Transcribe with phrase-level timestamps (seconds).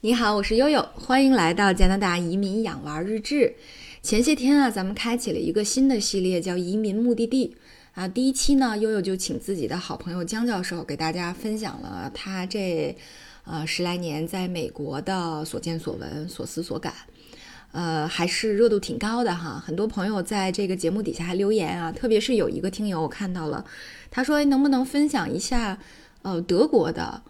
[0.00, 3.56] 你好，我是悠悠，欢迎来到加拿大移民养娃日志。
[4.00, 7.56] 前些天啊，咱们开启了一个新的系列，叫移民目的地
[7.94, 8.06] 啊。
[8.06, 12.96] 第一期呢，悠悠就请自己的好朋友姜教授给大家分享了他这
[13.42, 16.94] 呃十来年在美国的所见所闻、所思所感。
[17.72, 23.64] 呃，还是热度挺高的哈，很多朋友在这个节目底下还留言啊，特别是有一个听友我看到了，
[24.12, 25.76] 他说能不能分享一下
[26.22, 27.20] 呃德国的，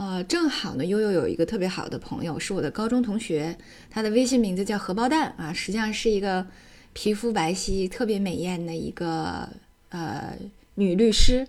[0.00, 3.54] 呃正好呢悠悠有一个特别好的朋友是我的高中同学，
[3.90, 6.46] 他的微信名字叫荷包蛋啊，实际上是一个
[6.94, 9.46] 皮肤白皙、特别美艳的一个
[9.90, 10.34] 呃
[10.76, 11.46] 女律师，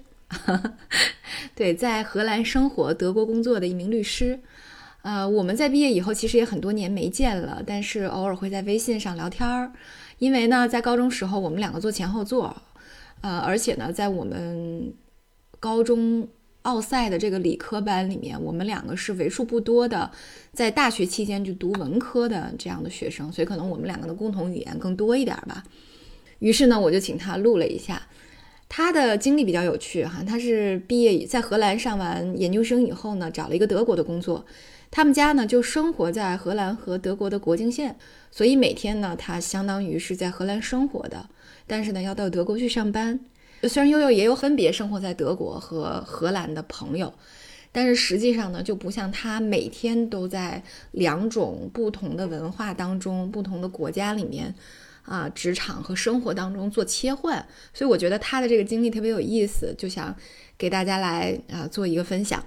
[1.56, 4.42] 对，在荷兰生活、德国工作的一名律师。
[5.04, 9.72] 呃，我们在毕业以后其实也很多年没见了，但是偶尔会在微信上聊天儿。
[10.20, 12.62] 因为呢，在高中时候我们两个坐前后座，
[13.22, 14.94] 呃，而且呢，在我们
[15.62, 16.28] 高中
[16.64, 20.12] 奥赛的这个理科班里面，我们两个是为数不多的
[20.54, 25.64] 在大学期间就读文科的这样的学生，所以可能我们两个的共同语言更多一点吧。
[26.40, 28.02] 于是呢，我就请他录了一下，
[28.70, 34.46] 他的经历比较有趣哈，他是毕业在荷兰上完研究生以后呢，找了一个德国的工作。
[34.90, 37.96] 他们家呢就生活在荷兰和德国的国境线，
[38.30, 41.30] 所以每天呢他相当于是在荷兰生活的，
[41.66, 43.20] 但是呢要到德国去上班。
[43.70, 47.14] 虽然悠悠也有分别生活在德国和荷兰的朋友，
[47.72, 54.54] 但是实际上呢就不像他每天都在两种不同的文化当中、不同的国家里面
[55.04, 57.46] 啊职场和生活当中做切换。
[57.74, 60.16] 所以我觉得他的这个经历特别有意思，就想
[60.58, 62.44] 给大家来啊做一个分享。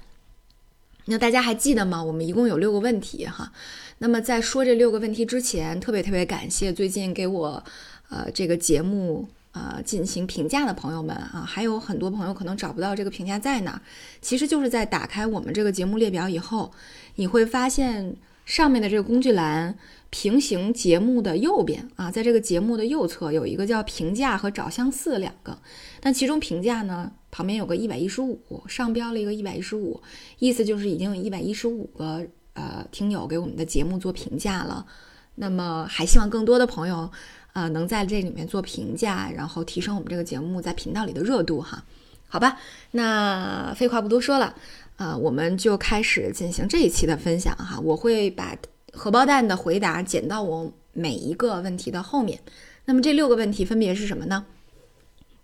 [1.07, 2.03] 那大家还记得吗？
[2.03, 3.53] 我们一共有六个问题哈。
[3.99, 7.63] 那么在说这六个问题之前，特别特别感谢最近给我，
[8.09, 13.81] 呃，这个节目呃进行评价的朋友们啊，还有很多朋友可能找不到这个评价在哪，
[14.21, 16.71] 其实就是在打开我们这个节目列表以后，
[17.15, 19.75] 你会发现上面的这个工具栏
[20.11, 25.59] 平行节目的右边啊，在这个节目的右侧有一个叫评价和找相似两个，
[26.03, 27.11] 那其中评价呢？
[27.31, 30.01] 旁边有个一百一十五，上标了一个一百一十五，
[30.39, 34.87] 意思就是已经有一百一十五个呃听友给我们的节目做评价了。
[35.35, 37.11] 那么还希望更多的朋友
[37.55, 41.83] 呃能在这里面做评价，然后提升我们这个节目在频道里的热度哈。
[42.29, 42.59] 好吧，
[42.91, 44.55] 那废话不多说了，
[44.97, 47.81] 呃，我们就开始进行这一期的分享哈。
[47.81, 48.55] 我会把
[48.93, 52.39] 荷包蛋的回答剪到我每一个问题的后面。
[52.85, 54.45] 那么这六个问题分别是什么呢？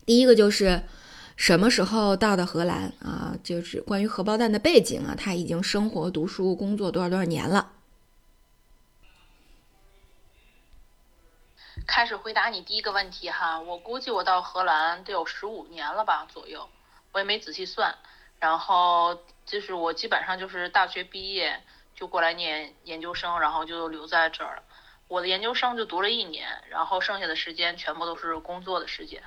[0.04, 0.82] 第一个就是。
[1.36, 3.34] 什么时候到的荷兰啊？
[3.42, 7.66] 就是关于荷包蛋的背景啊，他已经生活、读书、工作多少多少年了。
[11.86, 16.68] 开始回答你第一个问题哈，我估计我到荷兰得有十五年了吧左右，
[17.12, 17.94] 我也没仔细算。
[18.38, 21.62] 然后就是我基本上就是大学毕业
[21.94, 24.62] 就过来念研究生，然后就留在这儿了。
[25.08, 29.22] 我的研究生就读了一年，然后剩下的时间全部都是工作的时间。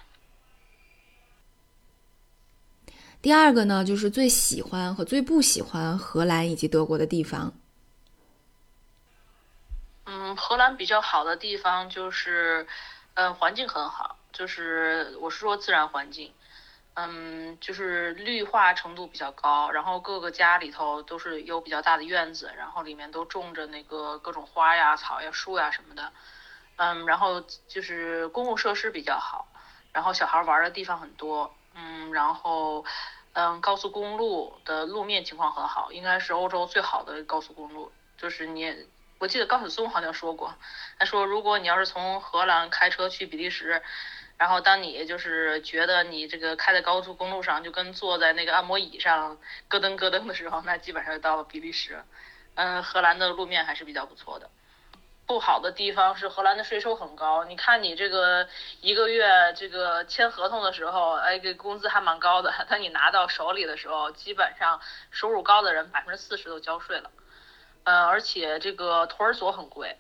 [3.22, 7.54] 第二个呢，就是最喜欢和最不喜欢荷兰以及德国的地方。
[10.44, 12.68] 荷兰比较好的地方就是，
[13.14, 16.34] 嗯，环境很好，就是我是说自然环境，
[16.96, 26.12] 嗯，就是绿化程度比较高，然后各个家里头都是有比较大的院子，然后里面都种着那个各种花呀、草呀、树呀什么的，
[26.76, 29.48] 嗯，然后就是公共设施比较好，
[29.94, 32.84] 然后小孩玩的地方很多，嗯，然后。
[33.36, 37.92] 嗯，高速公路的路面情况很好，应该是欧洲最好的高速公路。
[38.16, 38.72] 就是你，
[39.20, 40.54] 我记得高晓松好像说过，
[41.00, 43.82] 他说如果你要是从荷兰开车去比利时，
[44.38, 49.38] 然后当你就是觉得你这个开在高速公路上就跟坐在那个按摩椅上
[49.70, 52.04] 咯噔咯噔的时候，那基本上就到了比利时。
[52.56, 54.50] 嗯，荷兰的路面还是比较不错的。
[55.26, 58.46] 不好的地方是荷兰的税收很高，你看你这个
[58.82, 64.82] 一个月这个签合同的时候，哎，这工资还蛮高的，等你拿到手里的时候，基本上
[65.12, 67.10] 收入高的人百分之四十都交税了。
[67.84, 69.98] 嗯，而且这个托儿所很贵。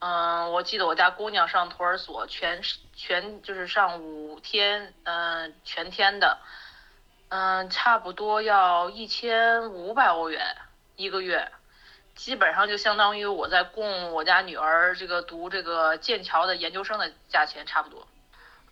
[0.00, 2.60] 嗯，我记得我家姑娘上托儿所全
[2.94, 6.38] 全就是上五天，嗯，全天的，
[7.28, 10.56] 嗯，差不多要一千五百欧元
[10.96, 11.50] 一个月。
[12.14, 18.06] 基本上就相当于我在供我家女儿这个读这个剑桥的研究生的价钱差不多，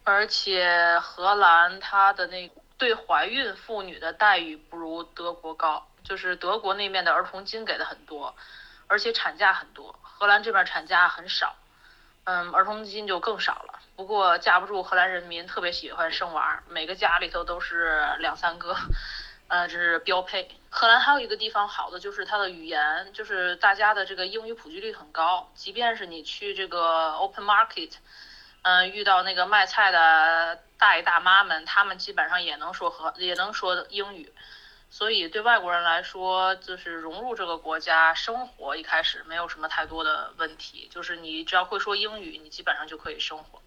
[0.05, 8.35] 而且荷兰它的那对怀孕妇女的待遇不如德国高，就是德国那面的儿童金给的很多，
[8.89, 11.55] 而且产假很多，荷兰这边产假很少，
[12.25, 13.79] 嗯，儿童金就更少了。
[13.95, 18.77] 不过架不住荷兰人民特别喜欢生娃，每个家里头都是 两三个。
[19.47, 20.49] 呃，这是标配。
[20.69, 27.93] 荷兰还有一个地方好的就是它的语言，就是大家的这个英语普及率很高，即便是你去这个 open market，
[28.63, 34.33] 嗯，遇到那个卖菜的大爷大妈们，他们基本上也能说和也能说英语，
[34.91, 43.63] 所以对外国人来说，就是融入这个国家生活一开始没有什么太多的问题，就是你只要会说英语，你基本上就可以生活。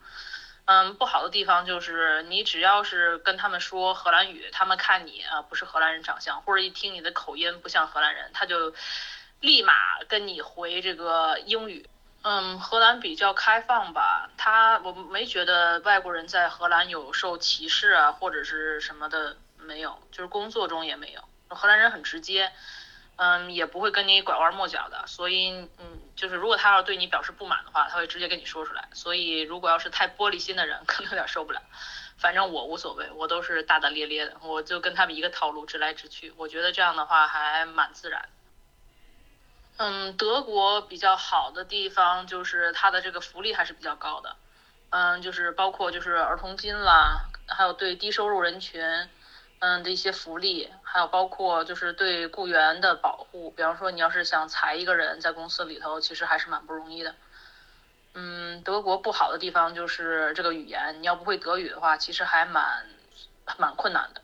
[0.66, 8.74] 嗯，不好的地方就是你只要是跟他们说荷兰语，他们看你啊不是荷兰人长相，或者一听你的口音不像荷兰人，他就
[9.40, 9.74] 立马
[10.08, 11.90] 跟你回这个英语。
[12.22, 22.52] 嗯，荷兰比较开放吧，他我没觉得外国人在荷兰有受歧视啊或者是什么的，没有，就是工作中也没有，荷兰人很直接。
[23.16, 28.90] 嗯，也不会跟你拐弯抹角的，所以，嗯，就是如果他要对你表示不满的话，他会直接跟你说出来。
[28.92, 31.62] 所以，如果要是太玻璃心的人， 可能有点受不了。
[32.18, 36.34] 反正我无所谓，我都是大大咧咧的，我就跟他们一个套路，直来直去。
[36.38, 38.28] 我觉得这样的话还蛮自然。
[39.78, 44.36] 嗯，德国比较好的地方就是它的这个福利还是比较高的。
[44.90, 48.82] 嗯，就是包括就是儿童金啦，还有对低收入人群。
[49.66, 57.16] 嗯的一些福利，还有包括就是对雇员的保护，比方说你要是想裁一个人在公司里头，其实还是蛮不容易的。
[58.14, 62.86] 嗯，德国不好的地方就是这个语言，你要不会德语的话，其实还蛮
[63.58, 64.22] 蛮困难的。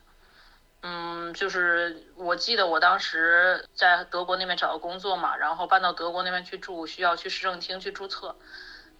[0.82, 8.36] 嗯，就是我记得我当时在德国那边找到工作嘛，然后搬到德国那边去住，需要去市政厅去注册，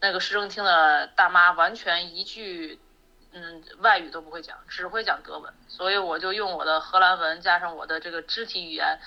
[0.01, 2.81] 那个市政厅的大妈完全一句。
[3.33, 8.99] 嗯，外语都不会讲，只会讲德文，所以我就用我的荷兰文加上我的这个肢体语言，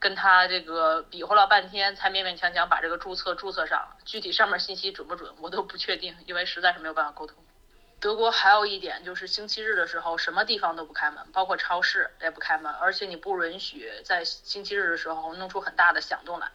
[0.00, 3.96] 跟他这个比划了半天，才勉勉强强把这个注册注册上。
[4.04, 7.36] 具体上面信息准不准，我都不确定，因为实在是没有办法沟通。
[8.00, 16.48] 德国还有一点就是星期日的时候，什么地方都不开门，包括超市也不开门，而且你不允许在星期日的时候弄出很大的响动来。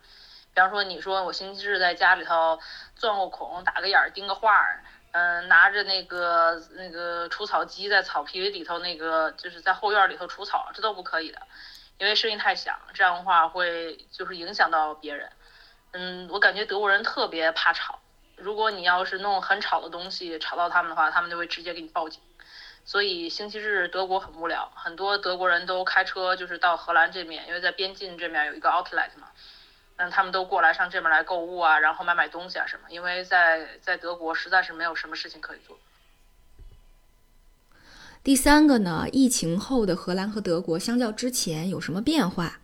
[0.54, 2.60] 比方说，你说我星期日在家里头
[2.96, 4.84] 钻个孔，打个眼，钉个画儿。
[5.14, 11.40] 嗯，拿着那个那个除草机在草皮里头，那个就是在后院里头除草，这都不可以的，
[12.00, 15.30] 因为声音太响，这样的话会就是影响到别人。
[15.92, 18.00] 嗯，我感觉德国人特别怕吵，
[18.38, 22.20] 如果你要是弄很吵的东西吵到他们的话，他们就会直接给你报警。
[22.84, 29.30] 所以星期日德国很无聊，很多德国人都开车就是到荷兰这面，因为在边境这面有一个 outlet 嘛。
[30.04, 35.78] 嗯，他们都过来上这边来购物啊，然后买买东西啊什么，因为在在德国实在是没有什么事情可以做。
[38.22, 42.60] 第三个呢，疫情后的荷兰和德国相较之前有什么变化？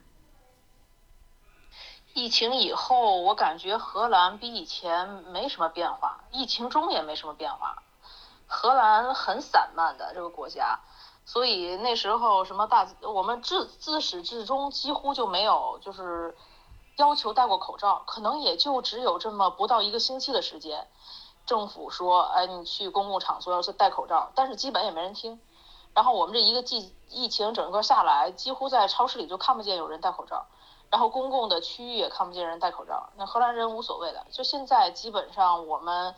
[2.13, 7.81] 疫情以后，我感觉荷兰比以前没什么变化，疫情中也没什么变化。
[8.47, 10.79] 荷兰很散漫的这个国家，
[11.25, 16.35] 所以那时候什么大，我们自自始至终几乎就没有就是。
[16.99, 20.85] 要求戴过口罩，可能也就只有这么不到一个星期的时间。
[21.45, 25.39] 政府说，哎，你去公共场所要是戴口罩，但是基本也没人听。
[25.95, 30.45] 然后我们这一个季疫情整个下来，几乎在超市里就看不见有人戴口罩，
[30.89, 33.09] 然后公共的区域也看不见人戴口罩。
[33.15, 36.13] 那荷兰人无所谓的，就现在基本上我们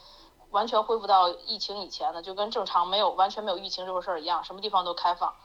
[0.49, 5.35] 完全恢复到疫情以前的，就跟正常没有完全没有疫情这回事儿一样，什么地方都开放，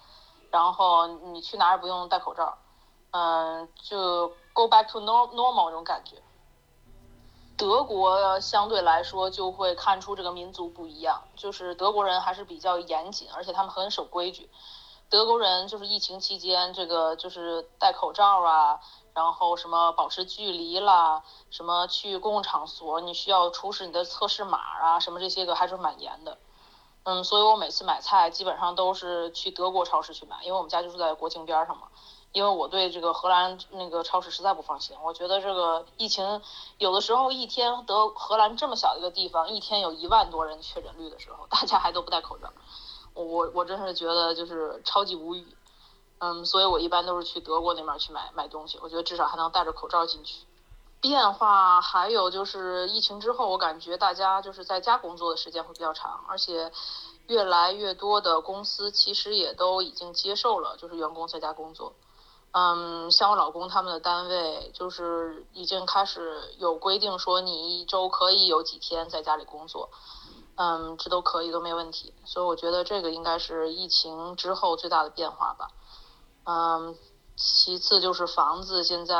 [0.50, 2.56] 然后你去哪儿也不用戴口罩，
[3.16, 4.32] 嗯，就。
[4.56, 6.16] Go back to normal 这种感觉，
[7.58, 14.48] 德国相对来说就会看出这个民族不一样，就是德国人还是比较严谨，而且他们很守规矩。
[15.10, 18.80] 德国人就是疫情期间这个就是戴口罩啊，
[19.12, 26.38] 然后什么保持距离啦，什么去公共场所你需要出示你的测试码啊，什么这些个还是蛮严的。
[27.06, 31.86] 嗯，所以我每次买菜基本上都是去德国超市去买，因为我们家就住在国境边上嘛。
[32.32, 36.42] 因为我对这个荷兰那个超市实在不放心，我觉得这个疫情
[36.78, 42.52] 有的时候一天德荷兰这么小一个地方，一天有一万多人确诊率的时候，大家还都不戴口罩，
[43.14, 45.56] 我我真是觉得就是超级无语，
[46.18, 50.40] 嗯，所以我一般都是去德国那边去买买东西，我觉得至少还能戴着口罩进去。
[51.00, 56.72] 变化还有就是疫情之后，我感觉大家就是在家工作的时间会比较长，而且
[57.26, 61.94] 越来越多的公司其实也都已经接受了，就是员工在家工作。
[62.52, 69.90] 嗯，像我老公他们的单位，就是已经开始有规定，说你一周可以有几天在家里工作。
[70.58, 72.14] 嗯，这都可以，都没问题。
[72.24, 75.68] 所以我觉得这个应该是疫情之后最大的变化吧。
[76.44, 76.96] 嗯，
[77.36, 79.14] 其次就是房子，现在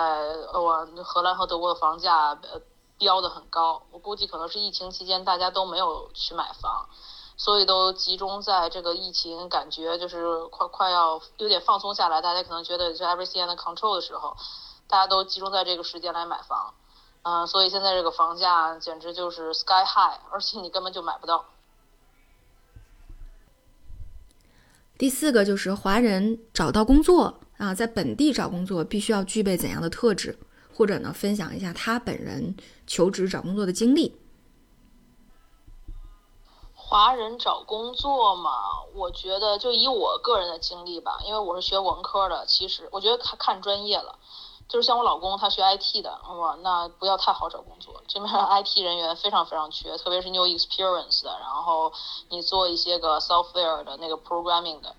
[0.54, 2.60] 我荷兰和德国的房价呃
[2.96, 6.88] 标的很高，我估计可能是疫情期间大家都没有去买房，
[7.36, 14.34] 所以都集中在这个疫情感觉就是快快要有点放松下来，大家可能觉得就 everything under control 的时候，
[14.88, 16.72] 大家都集中在这个时间来买房，
[17.22, 21.44] 嗯，所以现在这个房价简直就是 sky high，而且你根本就买不到。
[24.96, 30.38] 第四个就是华人找到工作啊，在本地找工作必须要具备怎样的特质，
[30.74, 34.16] 或者呢，分享一下他本人求职找工作的经历。
[36.74, 38.52] 华人找工作嘛，
[38.94, 44.18] 我觉得就以我个人的经历吧，因为我是学文科的，其实我觉得看看专业了。
[44.68, 48.02] 就是像我老公他学 IT 的，哇，那不要太好找工作。
[48.08, 51.92] 这边 IT 人员非常非常缺，特别是 new experience 的，然后
[52.30, 54.94] 你做一些个 software 的那个 programming 的，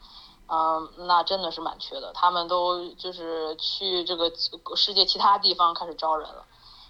[0.49, 2.11] 嗯，那真的是蛮缺的。
[2.13, 4.31] 他们都就是去这个
[4.75, 6.45] 世界其他地方开始招人了。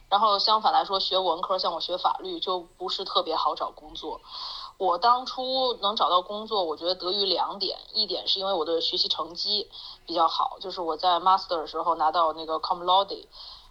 [0.09, 4.21] 然后相反来说，学文科像我学法律就不是特别好找工作。
[4.77, 9.69] 我当初能找到工作，我觉得得于两点，一点是因为我的学习成绩
[10.05, 13.25] 比较好，就是我在 master 的时候拿到那个 cum laude，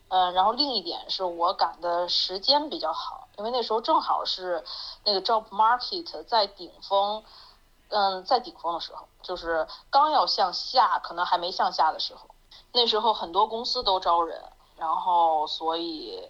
[0.09, 4.65] 嗯，然后另一点是我赶的时间比较好，因为那时候正好是
[5.05, 7.23] 那个 job market 在顶峰，
[7.89, 12.29] 嗯，在顶峰的时候，就是刚要向下，可能还没向下的时候，
[12.73, 14.43] 那时候很多公司都招人，
[14.77, 16.29] 然后所以。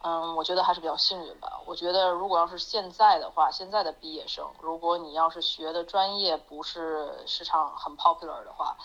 [0.00, 1.60] 嗯，我觉得还是比较幸运吧。
[1.66, 8.76] 我觉得如果要是现在的话，现在的毕业生，如果你要是学的专业不是市场很 popular 的话，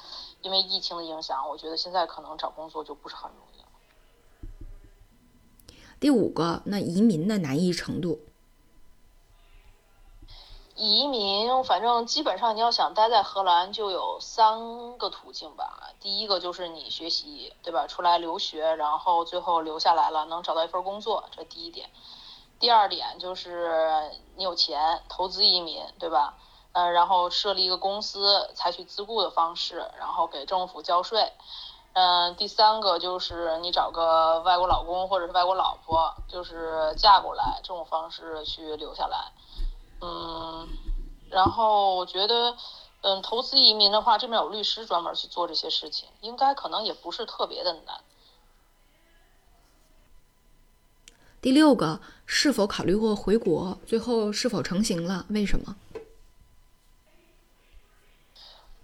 [0.42, 3.68] 因为疫情的影响，我觉得现在可能找工作就不是很容易了。
[6.00, 8.20] 第五个，那移民的难易程度。
[11.74, 15.90] 反正基本上你要想待在荷兰，就有三个途径吧。
[16.00, 17.88] 第一个就是你学习，对吧？
[17.88, 21.90] 出来留学，然后最后留下来了，能找到一份工作，这第一点。
[22.60, 26.36] 第二点就是你有钱，投资移民，对吧？
[26.74, 31.34] 嗯，然后设立一个公司，采取自雇的方式，然后给政府交税。
[31.94, 39.32] 嗯，第三个就是你找个外国老公或者是外国老婆，就是嫁过来，这种方式去留下来。
[40.06, 40.68] 嗯，
[41.34, 42.56] 然后我觉得，
[43.02, 48.02] 嗯，投资移民的话，这边有律师专门去做这些事情，应该可能也不是特别的难。
[51.42, 53.80] 第六个，是否考虑过回国？
[53.88, 55.26] 最后是否成型了？
[55.30, 55.76] 为什么？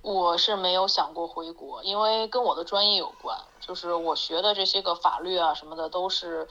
[0.02, 6.48] 我是没有想过回国，因为跟我的专业有关，就是我学的这些个法律啊什么的都是。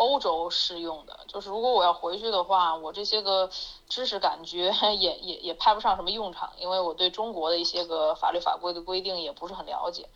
[0.00, 3.50] 欧洲适用的，就是如果我要回去的话，我这些个
[3.86, 10.08] 知识感觉 也也也派不上什么用场，因为我对中国的一些个法律法规的规定也不是很了解，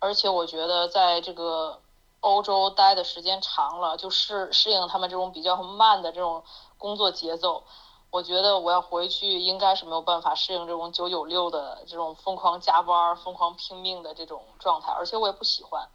[0.00, 1.80] 而且我觉得在这个
[2.20, 6.44] 欧洲待的时间长了，就适适应他们这种比较慢的这种
[6.76, 7.64] 工作节奏，
[8.10, 15.88] 我觉得我要回去应该是没有办法适应这种九九六的这种疯狂加班、疯狂拼命的这种状态，而且我也不喜欢。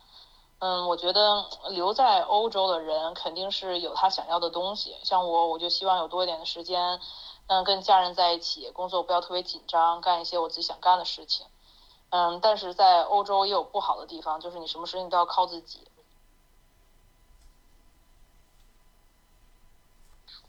[0.61, 4.95] 嗯，我觉得留在欧洲的人肯定是有他想要的东西。
[5.03, 6.99] 像我，我就希望有多一点的时间，
[7.47, 11.47] 嗯，跟家人在一起，工作不要特别紧张，干一些我自己想干的事情。
[12.11, 15.87] 嗯，但是在欧洲也有不好的地方，就是你什么事情都要靠自己。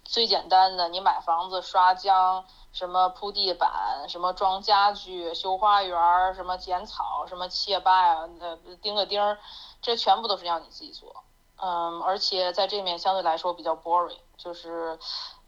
[0.04, 9.38] 最简单的，你买房子、刷浆、什么铺地板、什么装家具、修花园、什么剪草、什么切啊，呃，钉个钉儿。
[9.83, 11.25] 这全部都是要你自己做，
[11.57, 14.99] 嗯，而且在这面相对来说比较 boring，就是，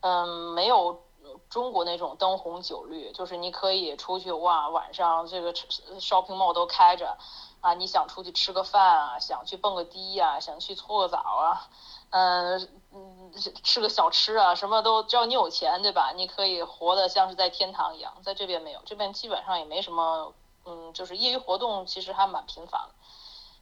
[0.00, 1.00] 嗯，没有
[1.48, 7.16] 中国那种灯红酒绿，就是你可以出去哇，晚上这个 shopping mall 都开着，
[7.60, 11.68] 啊，你想出去吃个饭啊，想去蹦个迪呀，想去搓个澡啊，
[12.10, 16.12] 嗯嗯，吃个小吃啊，什么都只要你有钱，对吧？
[16.14, 20.32] 你可以活得像是在天堂一样，在这边没有，这边基本上也没什么，
[20.66, 22.80] 嗯，就是业余活动其实还蛮频繁。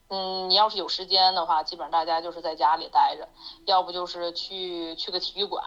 [0.09, 3.27] 嗯，你要是有时间的话，基本上大家就是在家里待着，
[3.65, 5.63] 要不就是去去个体育馆，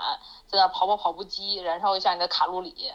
[0.47, 2.93] 在那跑跑跑步机，燃烧一下你的卡路里，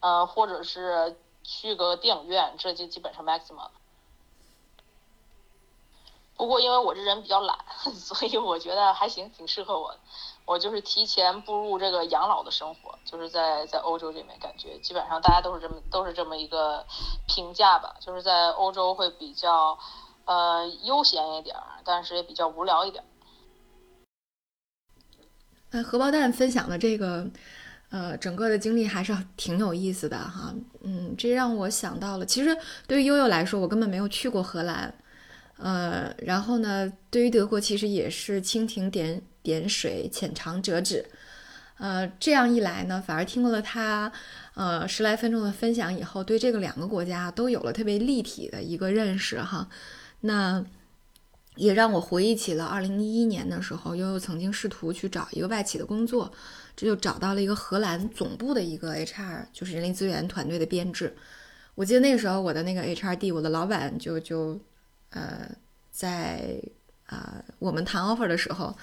[0.00, 3.70] 嗯，或者是去个电影院，这就基本上 maximum。
[6.36, 7.58] 不过因为我这人比较懒，
[7.96, 10.00] 所以我觉得还行，挺适合我的。
[10.44, 16.84] 我就是提前步入这个养老的生活，就是在在欧洲这边，感觉基本上大家都是这么都是这么一个
[17.26, 19.78] 评价吧，就是在欧洲会比较。
[20.30, 23.06] 呃，悠闲一点儿，但是也比较无聊一点儿。
[25.70, 27.28] 呃，荷包蛋分享的这个，
[27.88, 30.54] 呃，整个的经历还是挺有意思的哈。
[30.82, 32.56] 嗯，这让我想到了，其实
[32.86, 34.94] 对于悠悠来说，我根本没有去过荷兰。
[35.56, 41.04] 呃，然后呢，对于德国，其实也是蜻蜓点点水，浅尝辄止。
[41.78, 44.12] 呃，这样一来呢，反而听过了他
[44.54, 49.68] 呃十来分钟的分享以后，对这个两个国家都有了特别立体的一个认识哈。
[50.20, 50.64] 那
[51.56, 56.30] 也让我回忆起了二零一一年的时候，悠悠曾经试图去找一个外企的工作，
[56.76, 61.16] 这就找到了一个荷兰总部的一个 HR，就是人力资源团队的编制。
[61.74, 64.58] 我记得那个时候，我的那个 HRD，我的老板就就
[65.10, 65.50] 呃
[65.90, 66.60] 在
[67.06, 68.76] 啊我们谈 offer 的时候。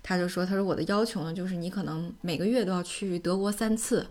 [0.00, 4.06] 他就说：“他说我的要求呢，就是你可能每个月都要去德国三次，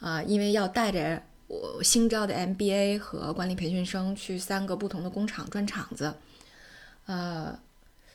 [0.00, 6.14] 啊，因为要带着我新招的 MBA 和管理培训生去三个不同的工厂转场子，
[7.06, 7.58] 呃，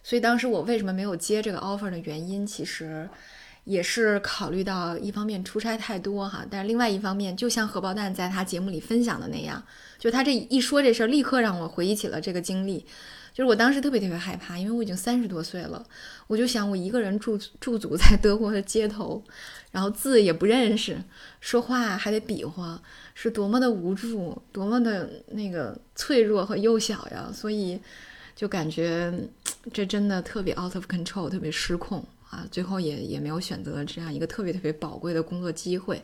[0.04, 3.08] 所以当时我为什么没有接这个 offer 的原因，其实
[3.70, 9.64] 也是考虑到一方面出差太多哈，但是另外一方面，就像荷包蛋在他节目里分享的那样，
[10.00, 12.84] 就他这一说这事儿，立刻让我回忆起了这个经历。”
[13.32, 15.86] 就是我当时特别特别害怕，因为我已经三十多岁了，
[16.28, 19.24] 我就想我一个人驻驻足在德国的街头，
[19.72, 20.98] 然后字也不认识，
[21.40, 22.82] 说话还得比划，
[23.14, 27.30] 是多么的无助，多么的那个脆弱和幼小呀！
[27.32, 27.80] 所以
[28.36, 29.14] 就感觉
[29.72, 32.46] 这真的特别 out of control，特别失控啊！
[32.52, 36.04] 最后也也没有选择这样一个特别特别宝贵的工作机会。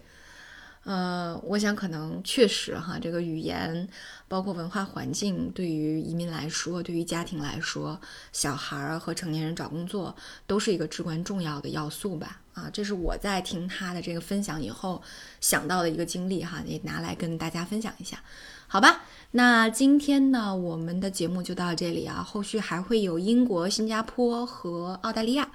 [0.84, 3.88] 呃，我想可能确实哈，这个语言
[4.28, 8.00] 包括文化环境，对于移民来说，对于家庭来说，
[8.32, 10.16] 小孩儿和成年人找工作
[10.46, 12.40] 都是一个至关重要的要素吧。
[12.54, 15.02] 啊，这是我在听他的这个分享以后
[15.42, 18.24] 想到的一个经历哈，也拿来跟大家分享一下，
[18.68, 19.04] 好吧？
[19.32, 25.50] 那今天呢，我们的节目就到这里啊，后续还会有英国、新加坡和澳大利亚，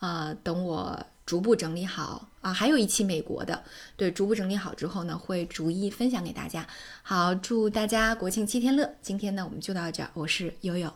[0.00, 1.06] 啊，等我。
[1.26, 3.62] 逐步整理好啊，还有一期美国的，
[3.96, 6.66] 对，逐步整理好之后呢，会逐一分享给大家。
[7.04, 8.96] 好，祝大家国庆七天乐！
[9.00, 10.92] 今天呢，我们就到这儿，我是悠悠。